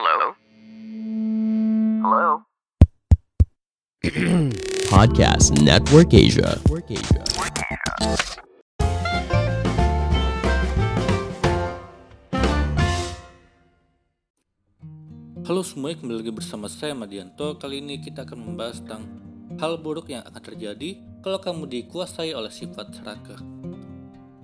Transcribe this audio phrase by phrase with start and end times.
[0.00, 0.32] Hello?
[2.00, 2.28] Hello?
[4.88, 6.56] Podcast Network Asia.
[15.44, 17.60] Halo semuanya, kembali lagi bersama saya Madianto.
[17.60, 19.04] Kali ini kita akan membahas tentang
[19.60, 23.36] hal buruk yang akan terjadi kalau kamu dikuasai oleh sifat serakah.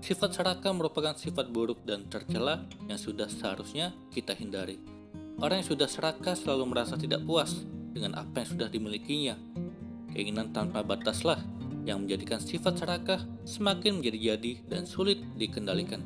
[0.04, 2.60] Sifat serakah merupakan sifat buruk dan tercela
[2.92, 4.95] yang sudah seharusnya kita hindari.
[5.36, 9.36] Orang yang sudah serakah selalu merasa tidak puas dengan apa yang sudah dimilikinya.
[10.16, 11.36] Keinginan tanpa bataslah
[11.84, 16.00] yang menjadikan sifat serakah semakin menjadi-jadi dan sulit dikendalikan.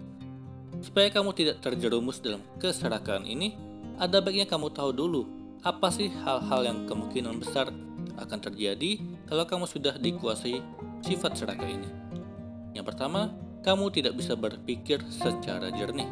[0.83, 3.55] Supaya kamu tidak terjerumus dalam keserakahan ini,
[4.03, 5.23] ada baiknya kamu tahu dulu
[5.61, 7.69] apa sih hal-hal yang kemungkinan besar
[8.17, 10.59] akan terjadi kalau kamu sudah dikuasai
[11.05, 11.89] sifat serakah ini.
[12.73, 16.09] Yang pertama, kamu tidak bisa berpikir secara jernih.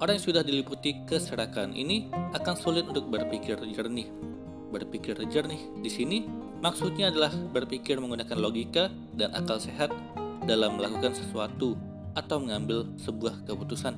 [0.00, 4.08] Orang yang sudah diliputi keserakahan ini akan sulit untuk berpikir jernih.
[4.72, 6.24] Berpikir jernih di sini
[6.64, 9.92] maksudnya adalah berpikir menggunakan logika dan akal sehat
[10.48, 11.76] dalam melakukan sesuatu
[12.16, 13.92] atau mengambil sebuah keputusan.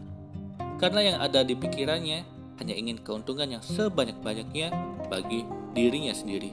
[0.82, 2.26] Karena yang ada di pikirannya
[2.58, 4.74] hanya ingin keuntungan yang sebanyak-banyaknya
[5.06, 6.50] bagi dirinya sendiri.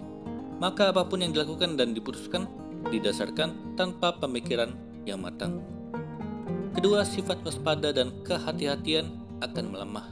[0.61, 2.45] Maka apa pun yang dilakukan dan diputuskan
[2.94, 4.77] didasarkan tanpa pemikiran
[5.09, 5.58] yang matang.
[6.77, 10.08] Kedua, sifat waspada dan kehati-hatian akan melemah.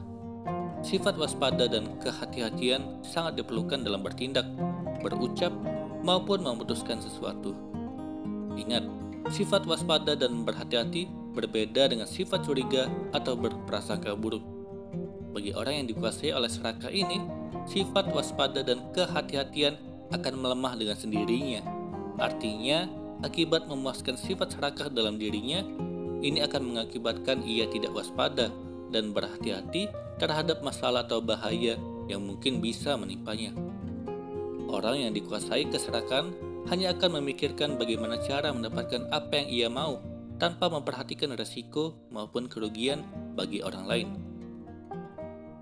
[0.86, 4.46] Sifat waspada dan kehati-hatian sangat diperlukan dalam bertindak,
[5.02, 5.52] berucap,
[6.06, 7.52] maupun memutuskan sesuatu.
[8.56, 8.86] Ingat,
[9.34, 14.42] sifat waspada dan berhati-hati berbeda dengan sifat curiga atau berprasangka buruk.
[15.34, 17.22] Bagi orang yang dikuasai oleh serakah ini,
[17.70, 19.78] sifat waspada dan kehati-hatian
[20.14, 21.62] akan melemah dengan sendirinya.
[22.18, 22.90] Artinya,
[23.22, 25.62] akibat memuaskan sifat serakah dalam dirinya,
[26.26, 28.50] ini akan mengakibatkan ia tidak waspada
[28.92, 33.54] dan berhati-hati terhadap masalah atau bahaya yang mungkin bisa menimpanya.
[34.68, 36.36] Orang yang dikuasai keserakan
[36.68, 40.04] hanya akan memikirkan bagaimana cara mendapatkan apa yang ia mau
[40.36, 43.04] tanpa memperhatikan resiko maupun kerugian
[43.34, 44.10] bagi orang lain.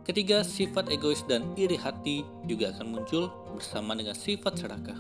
[0.06, 5.00] Ketiga, sifat egois dan iri hati juga akan muncul bersama dengan sifat serakah.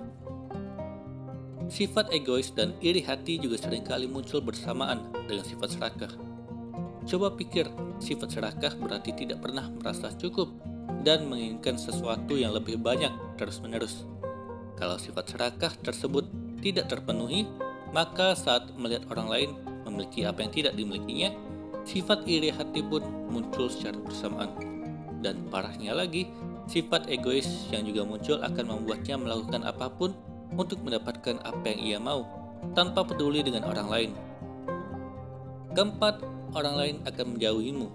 [1.69, 6.34] Sifat egois dan iri hati juga sering kali muncul bersamaan dengan sifat serakah.
[7.05, 7.69] Coba pikir,
[8.01, 10.49] sifat serakah berarti tidak pernah merasa cukup
[11.05, 14.09] dan menginginkan sesuatu yang lebih banyak terus-menerus.
[14.73, 16.25] Kalau sifat serakah tersebut
[16.65, 17.45] tidak terpenuhi,
[17.93, 19.49] maka saat melihat orang lain
[19.85, 21.29] memiliki apa yang tidak dimilikinya,
[21.85, 24.49] sifat iri hati pun muncul secara bersamaan.
[25.21, 26.25] Dan parahnya lagi,
[26.65, 30.17] sifat egois yang juga muncul akan membuatnya melakukan apa pun
[30.57, 32.25] untuk mendapatkan apa yang ia mau,
[32.73, 34.11] tanpa peduli dengan orang lain.
[35.75, 36.23] Keempat,
[36.55, 37.87] orang lain akan menjauhimu.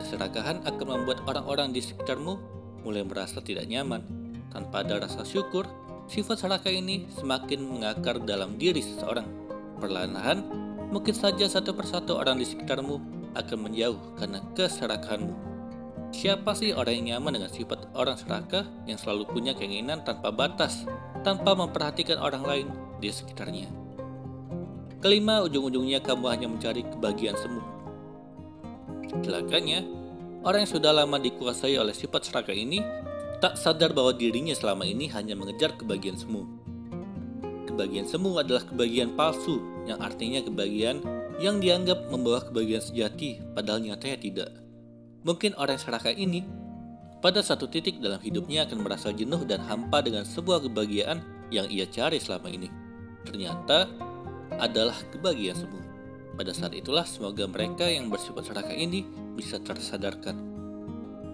[0.00, 2.40] Keserakahan akan membuat orang-orang di sekitarmu
[2.88, 4.00] mulai merasa tidak nyaman.
[4.48, 5.68] Tanpa ada rasa syukur,
[6.08, 9.28] sifat serakah ini semakin mengakar dalam diri seseorang.
[9.76, 10.40] Perlahan-lahan,
[10.88, 12.96] mungkin saja satu persatu orang di sekitarmu
[13.36, 15.36] akan menjauh karena keserakahanmu.
[16.16, 20.88] Siapa sih orang yang nyaman dengan sifat orang serakah yang selalu punya keinginan tanpa batas,
[21.20, 22.66] tanpa memperhatikan orang lain
[23.04, 23.81] di sekitarnya?
[25.02, 27.58] Kelima, ujung-ujungnya kamu hanya mencari kebahagiaan semu.
[29.26, 29.82] Celakanya,
[30.46, 32.78] orang yang sudah lama dikuasai oleh sifat serakah ini
[33.42, 36.46] tak sadar bahwa dirinya selama ini hanya mengejar kebahagiaan semu.
[37.66, 39.58] Kebahagiaan semu adalah kebahagiaan palsu,
[39.90, 41.02] yang artinya kebahagiaan
[41.42, 44.50] yang dianggap membawa kebahagiaan sejati, padahal nyatanya tidak.
[45.26, 46.46] Mungkin orang serakah ini
[47.18, 51.18] pada satu titik dalam hidupnya akan merasa jenuh dan hampa dengan sebuah kebahagiaan
[51.50, 52.70] yang ia cari selama ini.
[53.26, 53.90] Ternyata
[54.58, 55.80] adalah kebahagiaan semu.
[56.32, 59.04] Pada saat itulah semoga mereka yang bersifat serakah ini
[59.36, 60.34] bisa tersadarkan.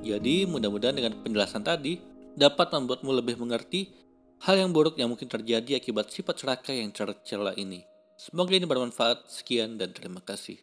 [0.03, 2.03] Jadi mudah-mudahan dengan penjelasan tadi
[2.39, 3.91] dapat membuatmu lebih mengerti
[4.43, 7.83] hal yang buruk yang mungkin terjadi akibat sifat serakah yang tercela ini.
[8.19, 9.31] Semoga ini bermanfaat.
[9.31, 10.59] Sekian dan terima kasih.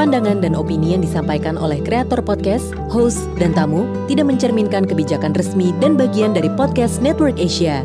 [0.00, 5.76] Pandangan dan opini yang disampaikan oleh kreator podcast, host, dan tamu tidak mencerminkan kebijakan resmi
[5.76, 7.84] dan bagian dari podcast Network Asia.